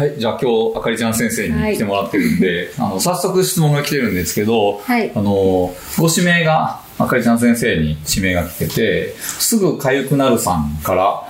[0.00, 5.12] はい、じゃあ今日、あかりちゃん先生に来てもらってるんで、 あの、早速質問が来てるんですけど、はい。
[5.14, 11.22] あの、ご指名が、あかりちゃん先生に指名が来てて、すぐ痒くなるさんから、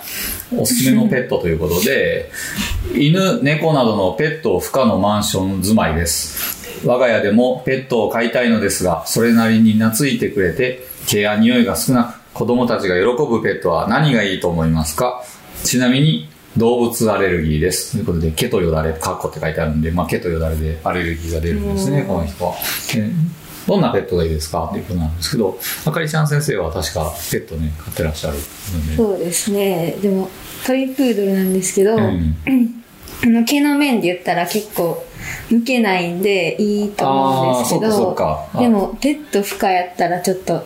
[0.57, 2.31] おすすめのペットということで、
[2.95, 6.87] 犬、猫などのペット不可のマンション住まいです。
[6.87, 15.25] 我が家でもペットを飼いたいのですが、それなりに懐いてくれて、毛や匂いが少なく、子供たちが喜ぶペットは何がいいと思いますか？
[15.65, 17.93] ちなみに、動物アレルギーです。
[17.93, 22.55] ということで、毛とよだれ、カッコって書いてあるんで、まあ、毛とよだれでアレルギーが出るんですね、この人は。
[22.97, 23.11] え
[23.67, 28.97] どんなペットがいいですかっていうことなんですけど、あかりちゃん先生は確かペットね、飼ってらっしゃるので。
[28.97, 29.97] そうですね。
[30.03, 30.29] でも、
[30.67, 32.37] トイプードルなんですけど、うん
[33.23, 35.05] あの毛の面で言ったら結構
[35.51, 40.65] 抜けないんでいいと思うんですけどかそっかあでもペット不可やったらちょっと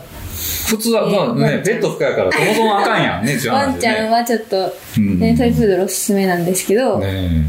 [0.69, 6.99] 普通は、まあね、ペット不可やから、 そもそもあかんやんね、ワンちゃんはちょっと、ね、トイプードルおすすめなんですけど、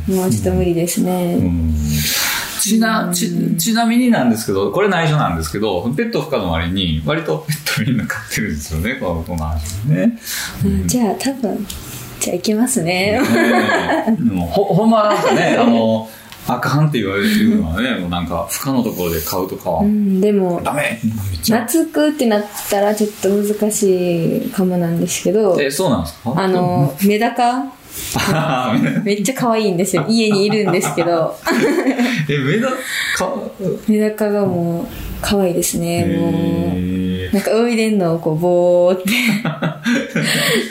[0.08, 1.36] もうちょっと無理ですね。
[1.40, 1.74] うん。
[2.62, 10.18] ちな、ち、ちなみになんですけど、これ内緒なんですけど、ペット不可の割に、割とペットみんな飼ってるんですよね、この、この話ね。
[10.64, 10.88] うん。
[10.88, 11.66] じゃあ多分
[12.20, 13.22] じゃあいけますね。
[14.52, 16.10] ほ、ほんまなんかね、あの、
[16.48, 19.82] あかんって言われてるのはね、 もうなんか、不可のところで飼うとかは。
[19.82, 21.00] う、ん、でもダメ。
[21.44, 26.34] 懐くってなったらちょっと難しいかもなんですけどえ、そうなんですか？
[26.36, 27.66] あのメダカ？
[29.06, 30.06] めっちゃ可愛いんですよ。
[30.10, 31.34] 家にいるんですけど。
[32.30, 32.70] え、目だ、
[33.16, 33.34] か、
[33.88, 34.86] メダカがもう
[35.22, 36.04] 可愛いですね。
[36.06, 36.32] もう
[36.76, 39.10] えなんか泳いでんのをこうぼーって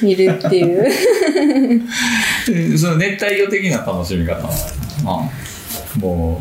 [0.02, 0.86] 見るっていう。
[2.48, 4.54] ー、その熱帯魚的な楽しみ方なのか
[4.98, 5.43] なもう、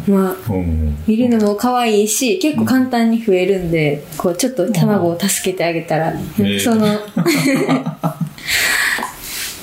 [0.08, 0.98] まあうん。
[1.08, 6.86] 見るのも可愛いし結構簡単に増えるんでこうちょっと卵を助けてあげたら、えその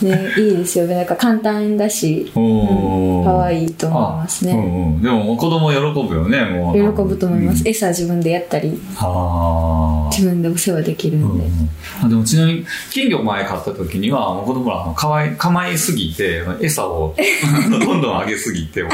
[0.04, 3.24] ねいいですよなんか簡単だしおー。
[3.24, 4.52] 可愛いと思いますね。
[4.52, 7.68] あうんうん、でも子供喜ぶよねもう喜ぶと思います、うん。
[7.68, 11.70] 餌自分でやったりあ自分でお世話できるんんで、うん。
[12.04, 17.14] あでもちなみに金魚前買った時にはもう子供らかわい構いすぎて餌を
[17.70, 18.92] どんどんあげすぎてもう。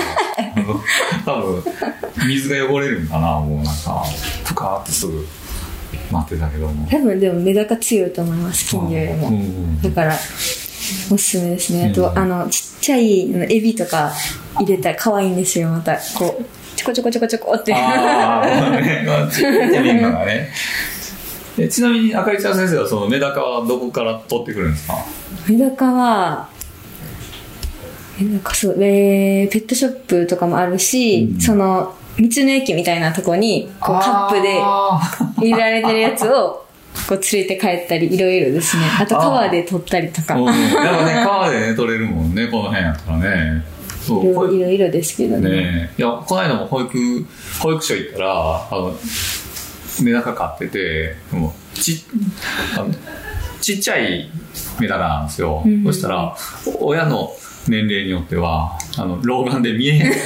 [1.25, 1.63] 多分
[2.29, 4.05] 水が汚れるんかなもうなんか。
[4.45, 5.27] ぷかーってすぐ。
[6.11, 6.87] 待ってたけども。
[6.89, 9.83] 多分でもメダカ強いと思います金魚よりも、うんうん。
[9.83, 10.17] だから
[11.13, 11.91] おすすめですね。
[11.93, 12.19] あと、うん。
[12.19, 14.13] あのちっちゃいエビとか
[14.55, 15.97] 入れたら可愛いんですよまた。
[16.19, 16.45] こう
[16.77, 17.75] ちょこちょこちょこちょこって。
[17.75, 20.51] ああ、まあね、ね。
[21.59, 24.95] えちなみに、あかりちゃん先生はそのメダカはどこから取ってくるんですか？
[25.49, 26.49] メダカは
[28.21, 31.41] メダカそう、えーペットショップとかもあるし、うん。
[31.41, 35.01] その道の駅みたいなとこにこうカップであ
[35.39, 36.66] 入れられてるやつを
[37.09, 40.39] こう連れて帰ったりいろいろですねあと川で取ったりとか。
[40.39, 43.65] やっぱね、 川でね、取れるもんね、この辺やったらね。
[44.07, 47.27] そ、いういろいろですけどねねいや、この間も保育、
[47.61, 48.97] 保育所行ったら、あの、
[50.03, 52.05] メダカ飼ってて、もう、ち、
[52.77, 52.95] あの
[53.61, 54.31] ちっちゃい
[54.79, 55.63] メダカなんですよ。
[55.65, 56.37] うんそしたら、
[56.67, 57.33] お親の
[57.69, 60.21] 年齢によっては、あの、老眼で見えへんって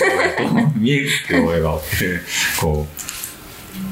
[0.45, 1.87] 親と、 見えるって親がおって、
[2.61, 3.20] こう、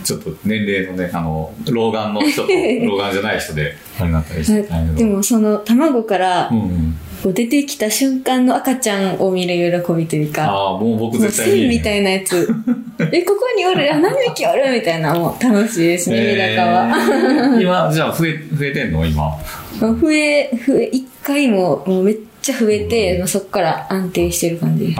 [0.09, 2.49] ちょっと年齢のね、あの、老眼の人と
[2.87, 4.69] 老眼じゃない人で、あれになったりして。
[4.97, 6.99] でもその卵からうんうん。
[7.23, 12.49] こう出てきた瞬間の赤ちゃんを見る喜びというかああ、もう僕絶対線みたいなやつ
[13.13, 13.93] えここにおる？
[13.93, 14.71] あ何匹おる？
[14.73, 16.87] みたいなもう楽しいですねメダカは。
[16.87, 17.59] は。
[17.61, 19.05] 今、じゃあ増え、増えてんの？
[19.05, 19.37] 今。
[19.81, 22.17] 増え、増え、一回ももうめっ
[22.49, 24.95] ちゃ増えて、まあ、そっから安定してる感じ。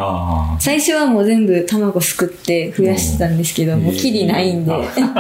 [0.61, 4.73] 最初はもう全部卵すくって増やしてたんですけど、うんもうキリないんで、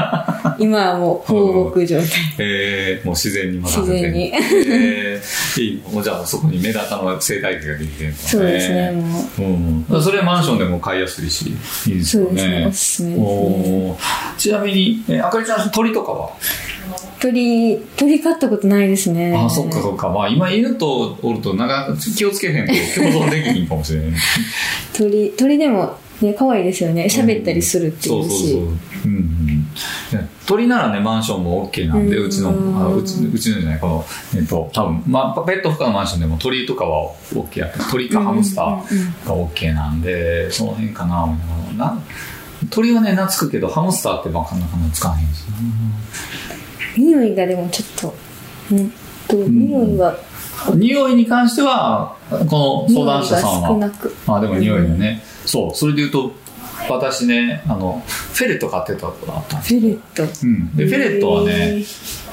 [0.59, 2.06] 今はもう放牧状態。
[2.39, 3.81] えー、もう自然に任せて。
[3.81, 8.15] 自然にえー、いいもうじゃあそこにメダカの生態系ができてる。
[8.15, 9.43] そうですね、もう。
[9.93, 10.03] うん。
[10.03, 11.55] それマンションでも飼いやすいし、
[11.87, 12.28] いいですよね。
[12.28, 13.97] そうですね、おすすめですね。
[14.37, 16.31] ちなみに、えあかりちゃん、鳥とかは？
[17.21, 19.34] 鳥、鳥飼ったことないですね。
[19.37, 20.09] あ、そっかそっか。
[20.09, 24.11] まあ今犬とおると、なんか気をつけへんと共存できひんかもしれない。
[24.97, 27.04] 鳥、鳥でも、ね、可愛いですよね。
[27.04, 28.28] 喋ったりするっていうし。
[28.28, 28.60] そうそうそう。
[28.60, 29.15] うん
[30.15, 30.28] うん。
[30.47, 34.04] 鳥ならね、マンションも OK なんで、うちの、あうちうちのじゃない、この、
[34.37, 37.71] えっと、多分、まあ、ペット不可のマンションでも鳥とかは OK や。
[37.91, 41.28] 鳥かハムスターが OK なんで、その辺かな、
[41.77, 42.01] な
[42.71, 45.45] 鳥はね、懐くけど、ハムスターってなかなか懐かへんし
[46.98, 48.15] 匂いがでもちょっと、
[48.72, 48.92] うん
[49.28, 50.16] と、匂いは、
[50.66, 50.74] な。
[50.74, 53.91] 匂いに関しては、この相談者さんは、
[54.27, 54.34] 少。
[54.34, 55.22] あ、でも匂いだね。
[55.47, 56.33] そう、それで言うと、
[56.89, 59.80] 私ね、あの、フェレット飼ってたことがあったんです。
[59.80, 60.22] フェレット。
[60.22, 61.84] うん、でフェレットはね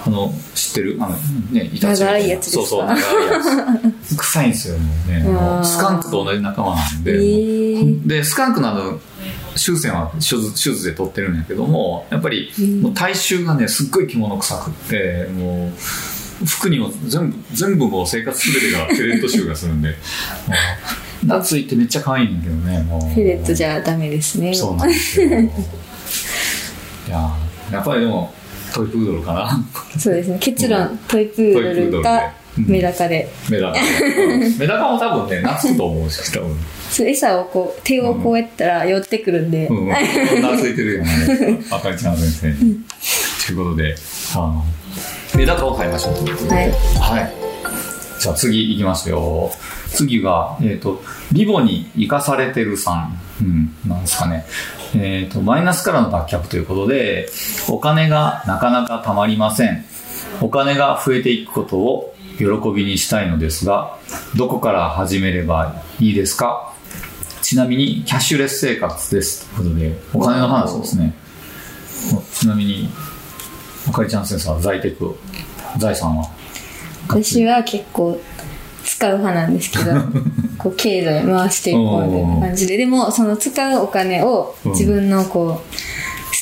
[0.06, 0.98] あの知ってる？
[1.00, 1.16] あの
[1.52, 3.02] ねイタチ長いやつそうそう長いや
[4.04, 4.16] つ。
[4.18, 5.66] 臭いんですよもうね。
[5.66, 8.08] スカンクと同じ仲間なんで、えー。
[8.08, 9.00] でスカンクなど
[9.56, 19.96] 終戦は手術手術で取ってるんやけどもやっぱりもう体臭がねすっごい着物臭くってもう服にも全部全部もう生活全てがフェレット臭がするんで。
[21.26, 23.02] 夏行ってめっちゃ可愛いんだけどねもう。
[23.02, 24.54] フェレットじゃダメですね。
[24.54, 25.28] そうなんですよ。
[25.30, 25.50] い
[27.10, 27.32] や
[27.72, 28.34] やっぱりでも
[28.74, 29.60] トイプードルかな。
[29.98, 30.38] そうですね。
[30.40, 33.30] 結論トイプードルかメダカで。
[33.50, 34.58] メダカ、うん。
[34.58, 36.58] メダカも多分ね懐くと思うし多分。
[36.90, 41.10] そう餌をこう手をこうやったら寄ってくるんで、うん、懐いてるよね
[41.72, 42.18] あかりちゃん。
[42.18, 42.80] 先生に
[43.46, 43.96] ということで
[44.36, 44.64] あの
[45.36, 49.52] メダカを買いましょうはいはいじゃあ次いきますよ
[49.90, 54.02] 次が、えっとリボに生かされてるさん、うん、なん。
[54.02, 54.46] ですかね
[54.96, 57.28] えっ、とマイナスからの脱却ということで
[57.68, 59.84] お金がなかなかたまりません。
[60.42, 62.46] お金が増えていくことを喜
[62.76, 63.98] びにしたいのですが
[64.36, 66.74] どこから始めればいいですか？
[67.42, 69.46] ちなみにキャッシュレス生活です。
[69.56, 71.14] ということでお金の話ですね。
[72.34, 72.90] ちなみに
[73.88, 75.16] あかりちゃん先生は在テク
[75.78, 76.26] 財産は？
[77.08, 78.20] 私は結構
[78.84, 79.92] 使う派なんですけど
[80.58, 82.78] こう経済回していこうみたいな感じで。
[82.78, 84.72] でもその使うお金をうん。
[84.72, 85.62] 自分のこう好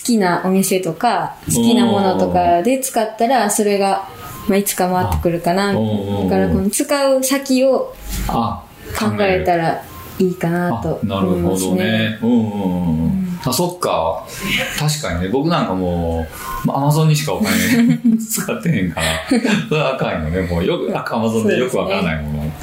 [0.04, 4.08] きなお店とか好きなものとかで使ったらそれが、
[4.48, 5.68] まあ、いつか回ってくるかな。
[5.68, 5.80] だか
[6.38, 7.94] らこの使う先を
[8.28, 8.64] あ
[8.98, 9.84] 考えたらら
[10.20, 11.76] いいかなとなる思いほどますね。
[11.76, 13.40] ねうんうんうんうん。
[13.46, 14.26] あそっか。
[14.78, 15.30] 確かにね。
[15.30, 16.26] 僕なんかも
[16.66, 17.52] うアマゾンにしかお金
[18.18, 19.06] 使ってへんから。
[19.68, 20.42] それはあかんよね。
[20.42, 22.44] もうよくアマゾンでよくわからないもの、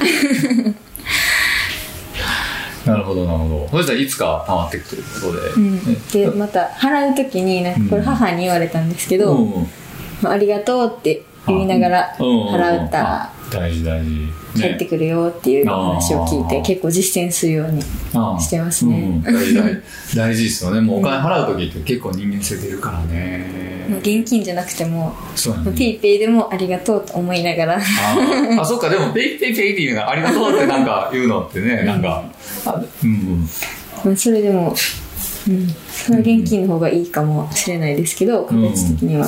[2.85, 3.77] なるほどなるほど。
[3.77, 7.73] そしたらいつか溜まっていくということで、うん、でまた払う時になん。
[7.73, 9.67] かこれ母に言われたんですけど、うんうん。
[10.21, 12.55] まあありがとうって言いながらうんうんうん。
[12.55, 19.21] 払ったらあ大事大事、帰ってくるよっていう話を聞いて結構実践するようにしてますね。
[19.25, 19.55] うん、大事
[20.15, 20.79] 大事ですよね。
[20.79, 25.77] もうお金払う時って結構人間性出るからね、まあ現金じゃなくてもそうだね。
[25.77, 27.79] PayPay でもありがとうと思いながら。
[28.59, 32.23] あそっか、でも、ペイペイペイっていうのが、ありがとうってなんか言うのってね、なんか、
[32.65, 33.49] あうんうん。
[34.05, 34.73] まあそれでも、
[35.49, 39.27] うん、それは現金の方がいいかもしれないですけど確率的には、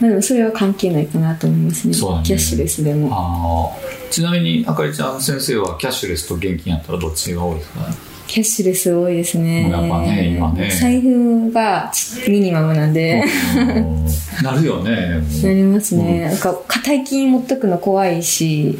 [0.00, 0.10] うん。
[0.14, 0.22] うん。
[0.22, 1.92] それは関係ないかなと思いますね。
[1.92, 1.98] ね。
[2.24, 3.76] キャッシュレスでも。
[4.10, 7.80] ちなみに、あかりちゃん先生はキャッシュレスと現金やったらどっちが多いですか？
[7.80, 7.94] ね
[8.26, 9.70] キャッシュレス多いですね。
[9.70, 10.70] やっぱね今ね。
[10.70, 11.90] 財布が
[12.28, 13.22] ミニマムなんで。
[13.56, 14.08] うん
[14.42, 18.78] なるよね、なりますね、なんか硬い金持っとくの怖いし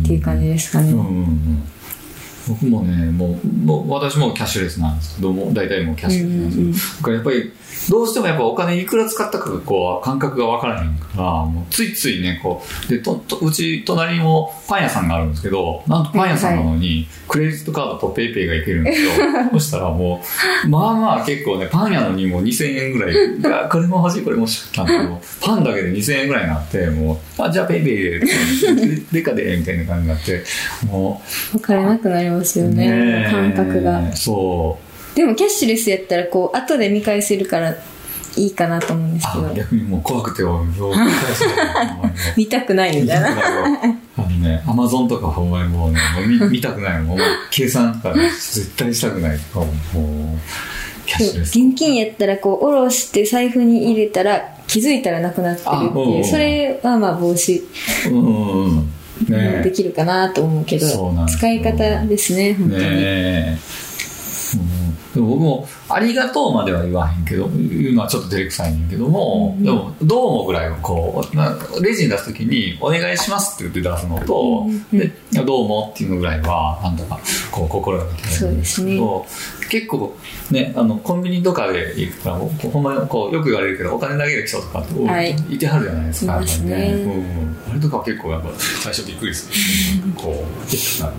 [0.00, 1.62] っていう感じですかね、うんうんうん
[2.48, 5.16] 僕もねもうもう私もキャッシュレスなんです。
[5.16, 6.96] けども大体もうキャッシュレスなんです。
[6.98, 7.52] けど、だからやっぱり
[7.88, 19.10] どうしてもやっぱお金いくら使ったかがこう感覚が分からへんからもうついついねこうでととうち隣にもパン屋さんがあるんですけどなんとパン屋さんなのにクレジットカードと PayPay がいけるんですよ。
[19.52, 20.22] そしたらも
[20.64, 23.14] うまあまあ結構ねパン屋のにも2000円ぐらい。
[23.14, 28.20] いやこれも欲しいこれも欲しかもうパンだけで2000円ぐらいになってもうあじゃあ PayPay で
[29.12, 30.44] でかでみたいな感じになって
[30.90, 31.22] も
[31.54, 32.90] う分からなくなりますよね。
[32.90, 33.30] ねえ。
[33.30, 34.14] 感覚が。
[34.16, 34.78] そ
[35.14, 35.16] う。
[35.16, 37.74] でもキャッシュレスやったらこう後で見返せるから
[38.36, 42.12] いいかなと思うんですけあど逆にもう怖くてよう返せない。
[42.36, 43.28] 見たくないみたいな。
[44.16, 47.18] あのねアマゾンとかほんまにもうねもう見 見たくないもう
[47.50, 50.38] 計算とかね絶対したくないとかもう
[51.06, 56.16] キャッシュレス現金やったらこう下ろして財布に入れたら気づいたらなくなってるっていう。
[56.18, 56.24] うん。
[56.24, 57.62] それはまあ防止。
[58.12, 58.92] うん
[59.26, 61.38] できるかなと思うけど、そうなんですよ。
[61.38, 63.58] 使い方ですね本当に、ねえ、
[64.56, 75.12] うん、でも僕も「ありがとう」までは言わへんけど言うのはちょっと照れくさいねんけども、でも「どうも」ぐらいをこうなレジに出す時に「お願いします」って言って出すのと「で
[75.44, 77.18] どうも」っていうのぐらいはなんとか
[77.50, 79.26] こう心がけてるんですけど
[79.68, 80.16] 結構
[80.50, 85.36] ねあのコンビニとかで行くからほんまにこうよく言われるけどお金投げる人とかって、はい。
[85.50, 86.46] い、てはるじゃないですかね。
[87.66, 88.48] うん、あれとかは結構やっぱ
[88.82, 91.12] 最初びっくりする、こうなる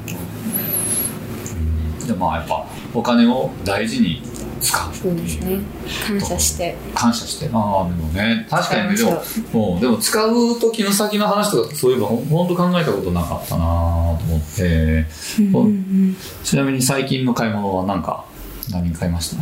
[2.09, 4.21] でまあやっぱお金を大事に
[4.61, 5.59] 使うそうですね。
[6.05, 6.75] 感謝して。
[6.93, 7.49] 感謝して。
[7.53, 9.11] ああでもね確かにねでも
[9.53, 15.05] もうでも使う時の先の話とかそういえばほんほんと考えたことなかったなと思って、
[15.39, 16.17] うんうんうん。
[16.43, 18.25] ちなみに最近の買い物は何か
[18.71, 19.41] 何買いました、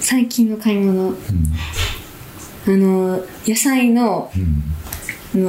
[0.00, 1.10] 最近の買い物。
[1.10, 1.16] うん。
[2.66, 4.42] あの野菜のうん。
[4.42, 4.60] うん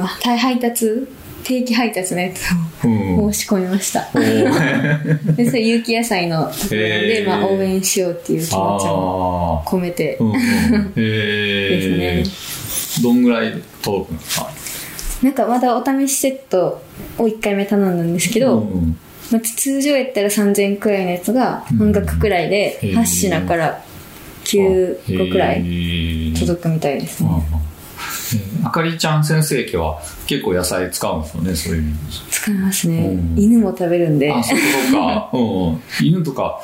[0.00, 1.08] 配達
[1.44, 2.40] 定期配達のやつ
[2.84, 3.18] うん。
[3.24, 4.08] を申し込みました。
[4.14, 5.34] おー。
[5.36, 10.36] で、それ有機野菜のところで、まあ、応援しようっていう気持ちをあ込めてあ、うんうん、
[10.96, 12.24] へえ
[13.02, 14.46] どんぐらい届くんですか？
[15.22, 16.82] なんかまだお試しセット
[17.16, 18.96] を1回目頼んだんですけど、うん
[19.30, 23.80] まあ、通常やったら3000円くらいのやつが半額くらいでうん8品から
[24.44, 27.30] 9個くらいい届くみたいですね。
[28.64, 31.96] あかりちゃん先生家は結構野菜使うんですよねそういう意味
[32.30, 32.98] 使いますね。
[32.98, 33.34] うん。
[33.38, 34.32] 犬も食べるんで。
[34.32, 34.58] あそう
[34.92, 36.60] か、うんうん、犬とか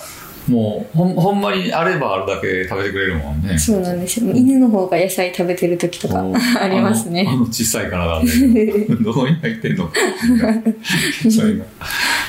[0.49, 4.33] もうほん ほんまにあればあるだけ食べてくれるもんねそうなんですよ。
[4.33, 7.37] 犬の方が野菜食べてる時とかうん ありますねあ。
[7.37, 9.95] の小さい体で どこに入ってんのか
[11.31, 11.64] そういうの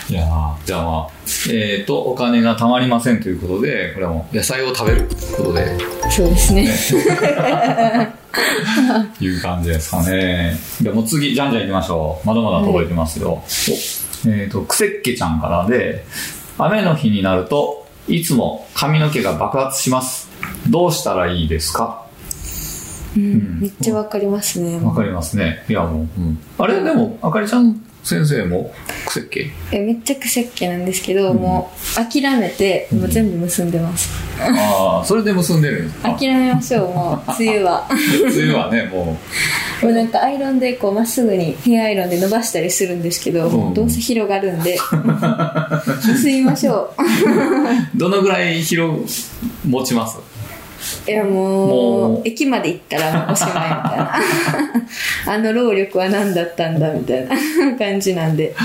[0.10, 1.20] いやーじゃあまあ
[1.52, 5.78] えっ、とお金が貯まりませんということでこれはもう野菜を食べるということで
[6.10, 6.68] そうですね。
[9.20, 10.56] いう感じですかね。
[10.82, 12.28] でもう次、じゃんじゃん行きましょう。
[12.28, 13.42] まだまだ届いてますよ。
[14.26, 16.06] おえっ、と、くせっけちゃんからで、
[16.58, 20.28] 雨の日になると、いつも髪の毛が爆発します。
[20.70, 22.06] どうしたらいいですか？
[23.16, 24.80] うんめっちゃわかりますね。
[24.84, 25.64] わかりますね。
[25.70, 26.40] いや、もう、うん。
[26.58, 28.72] あれ、でも、あかりちゃん先生も、
[29.06, 34.10] くせっけえめっちゃ癖っ気なんですけど、もう諦めて、もう全部結んでます。
[34.40, 36.14] ああ、それで結んでるんですか？
[36.14, 37.88] 諦めましょう、もう、梅雨は。
[38.24, 39.18] 梅雨はね、も
[39.82, 43.74] もうなんかアイロンでこうまっすぐにヘアアイロンで伸ばしたりするんですけど、うん。
[43.74, 44.78] どうせ広がるんで。
[46.06, 46.94] 結びましょ
[47.96, 49.02] う、 どのぐらい広、
[49.66, 50.18] 持ちます？
[51.08, 51.68] ういやもう
[52.14, 52.22] もう。
[52.26, 53.66] 駅まで行ったらおしまいみたい
[54.00, 54.14] な。
[55.34, 57.36] あの労力は何だったんだみたいな
[57.78, 58.56] 感じなんで。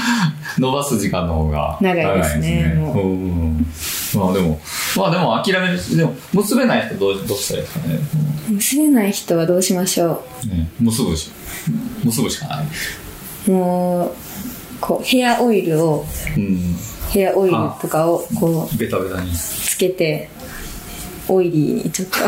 [0.59, 2.75] 伸ばす時間の方が長いですね。
[2.77, 2.99] もう。
[2.99, 3.67] うん
[4.19, 4.61] まあでも。
[4.97, 7.99] まあでも諦めるでも結べない人どうどうしたらいいですかね。
[8.57, 10.71] 結べない人はどうしましょね。
[10.81, 11.31] 結ぶし
[12.05, 12.67] 結ぶしかない。
[13.49, 14.13] うもう
[14.81, 16.05] こうヘアオイルを
[16.37, 16.77] うん。
[17.11, 19.33] ヘアオイルとかをこうベタベタに。
[19.33, 20.29] つけて
[21.29, 22.19] オイリーにちょっと。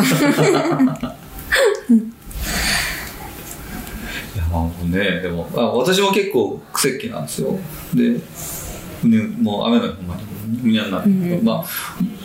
[4.34, 7.58] いやまあねでもあ私も結構癖っ気なんですよ。
[7.94, 8.18] で
[9.08, 10.22] ねもう雨の日ほんまに
[10.64, 11.08] うにゃになって、
[11.42, 11.64] まあ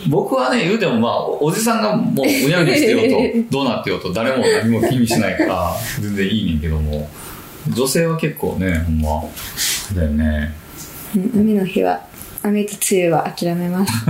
[0.08, 7.08] 僕はね言うてもまあおじさんがもううにゃうにゃしてようと どうなってようと誰も何も気にしないから全然いいねんけども。
[7.68, 9.22] 女性は結構ねほんま
[9.94, 10.54] だよね。
[11.14, 12.00] うん雨の日は
[12.42, 13.92] 雨と梅雨は諦めます。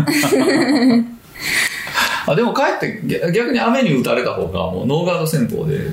[2.24, 5.90] あでもかえって逆逆に雨に打たれた方がもうノーガード戦法で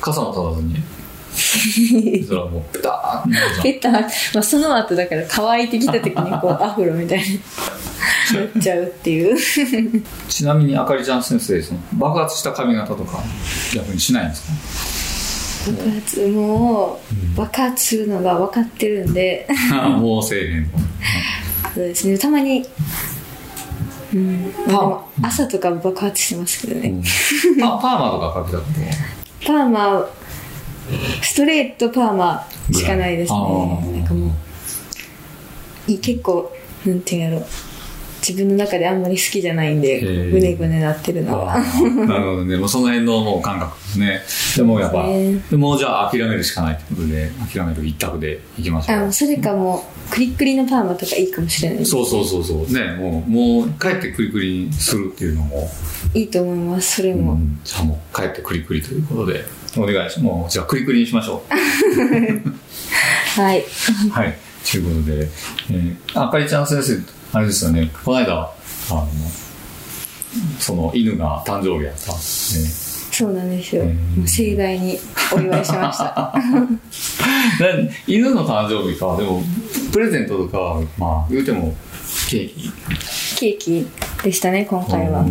[0.00, 0.74] 傘も立たずに
[2.26, 2.62] それはもう。
[2.72, 3.24] ペタ
[3.62, 3.92] ペッター、
[4.34, 7.40] まあ、その後だから乾いてきた時にこう アフロみたいに
[8.34, 9.36] なっちゃうっていう。
[10.28, 13.22] ちなみにあかりちゃん先生その爆発した髪型とか
[13.74, 15.72] 逆にしないんですか？
[15.72, 17.00] 爆発も
[17.34, 19.46] う爆発するのが分かってるんで。
[19.98, 20.70] もうせえへん。
[21.74, 22.16] そうですね。
[22.18, 22.64] たまに
[24.12, 24.52] うん。
[25.22, 26.94] 朝とか爆発してますけどね、
[27.60, 28.86] パパーマとかかけたことは
[29.46, 30.06] パーマ
[31.22, 34.26] ストレートパーマしかないですあねーなんかも
[35.88, 36.52] うい結構
[36.84, 37.46] なんていうんやろ
[38.30, 42.06] 自分の中であんまり好きじゃないんでぐねぐねなってるのあはー。
[42.06, 42.56] なるほどね。
[42.56, 44.22] もうその辺のもう感覚ですね。
[44.56, 45.38] でもやっぱね。
[45.50, 51.90] でもうじゃあ諦めるしかないってことで諦める一択でいきましょうあのそれかもうクリックリのパーマとかいいかもしれないです。
[51.90, 52.72] そうそうそうそう。
[52.72, 55.68] ねもうもう帰ってクリクリにするっていうのも、
[56.14, 57.60] いいと思いますそれも、うん。
[57.64, 59.44] じゃあもう帰ってクリクリということで。
[59.78, 61.44] お願いしますもうじゃあクリクリにしましょ
[63.36, 63.60] はい。
[63.60, 63.64] う
[64.10, 64.36] はい。
[64.68, 65.28] ということで、
[65.70, 67.90] えー、あかりちゃん先生あれですよね。
[68.04, 68.34] この間。
[68.90, 69.06] あの
[70.58, 72.12] その犬が誕生日やった。
[72.12, 72.16] ん。
[72.16, 73.84] ですそうなんですよ。
[74.26, 74.98] 盛大に
[75.34, 76.34] お祝いしました。
[78.06, 79.16] 犬の誕生日か。
[79.16, 79.42] でも
[79.92, 81.74] プレゼントとかはまあ言うても
[82.28, 82.72] ケーキ。
[83.36, 83.86] ケーキ
[84.22, 85.24] でしたね、今回は。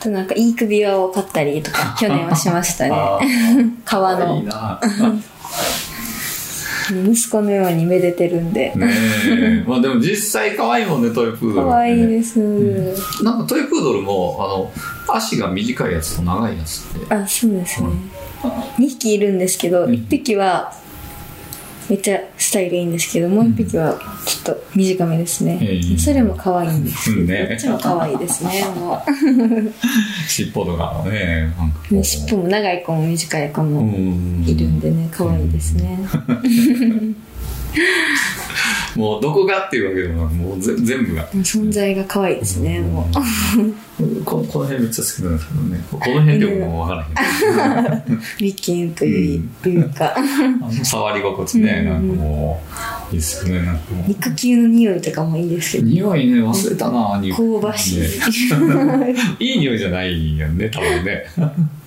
[0.00, 3.26] となんか、いい首輪を買ったりとか、去年はしましたあね。
[3.56, 3.70] ー。
[3.84, 4.44] 革いいの。
[4.44, 4.80] な
[7.10, 8.72] 息子のようにめでてるんで。
[8.74, 8.90] ね
[9.28, 12.38] えまあでも実際可愛いもんねトイプードル可愛いです。
[13.22, 17.88] なんかトイプードルもあの足が短いやつと長いやつってあ、そうですね。
[18.78, 20.72] 2匹いるんですけど、うん1匹は
[21.88, 25.98] めっちゃスタイルいいんですけど、もう1匹はちょっと短めですねええ。
[25.98, 27.10] それも可愛いんです。
[27.10, 29.02] うんねこっちも可愛いですね、も
[30.28, 31.98] 尻尾とかのねなんかこう。
[31.98, 35.98] う尻尾も長い子も短い子もうんいるんでね、可愛いですね。
[38.96, 41.28] もうどこがっていうわけでもなくもうぜ全部が。
[41.30, 43.14] 存在が可愛いですね、もう。
[44.24, 45.84] ここの辺めっちゃ好きなんですけどね。
[45.90, 47.06] この辺でももう分か
[47.88, 48.02] ら
[48.94, 49.40] とい
[50.84, 52.62] 触り心地ね、なんかも
[53.12, 54.08] ういいっすよねなんかもう。
[54.08, 58.00] 肉球の匂いとかもいいですけど、匂いね忘れたな香ばしい。
[58.00, 58.06] ね。
[59.40, 61.24] いい匂いじゃないよね多分ね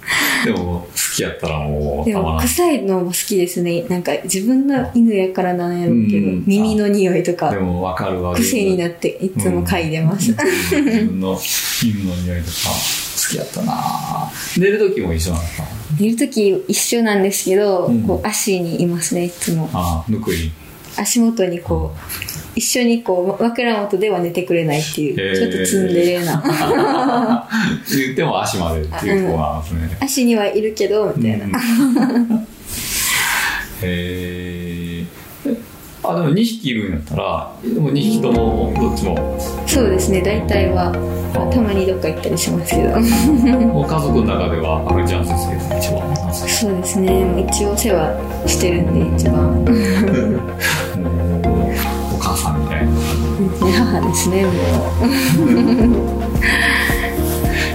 [0.46, 3.84] でも好きやったらもうでも臭いのも好きですね。
[3.90, 10.32] なんか自分の犬やからなんやろうけど、うん耳の匂いとかでも分かるわ癖になっていつも嗅いでます。
[10.32, 11.38] 自分の
[11.84, 14.32] 犬の匂いとか好きやったな。
[14.58, 15.64] 寝る時も一緒なんですか？
[16.00, 18.02] 寝るとき一緒なんですけど、うん。
[18.04, 19.70] こう足にいますね、いつも。
[19.74, 20.52] ああぬくい？
[20.96, 22.27] 足元にこう、
[22.58, 27.48] 一緒にこう、枕元では寝てくれないっていう、ちょっとツンデレな。
[27.96, 31.46] 言っても足までっていう子なんですね、足にはいるけど、みたいな。
[31.46, 32.48] うん
[33.84, 35.06] へえ
[36.04, 40.92] あでも2匹いるんやったらでも2匹ともどっちもそうですね、大体は、
[41.36, 42.98] まあたまにどっか行ったりしますけど。
[43.68, 49.57] もう家族の中では赤ちゃん先生が一番そうですね、一応お世話してるんで、一番。
[53.50, 54.54] 母ですね、もう。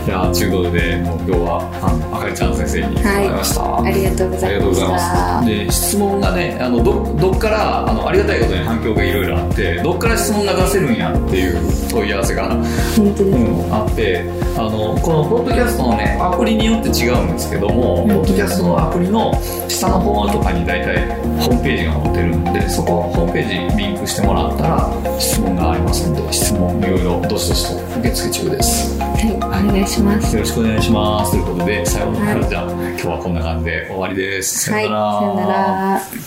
[0.23, 5.47] いやーということでもう今日はあかりちゃん先生に来てもらいました、ありがとうございましありがとうございまたす。。
[5.47, 12.49] で、質問がね、あのどどっからあのありがたいことに反響がいろいろあって、どっから質問が出せるんやっていう問い合わせが、
[12.97, 13.43] 本当ですね。
[13.43, 14.25] うん、あって、
[14.57, 19.33] あのこのポッドキャストのねアプリによって違うんですけども、うんポッドキャストのアプリの
[19.69, 21.07] 下の方とかに大体
[21.41, 28.99] ホームページが載ってるんで、そこホームページリンクしてもらったら質問がありますんで、質問いろいろどしどしと受付中です。
[29.01, 29.07] は
[29.61, 30.12] い、お願いします。
[30.13, 31.33] よろしくお願いします。
[31.33, 32.47] ということで、さようなら。
[32.47, 34.67] じゃあ今日はこんな感じで終わりです。
[34.67, 36.01] さはい、ようなら。
[36.01, 36.23] さよなら。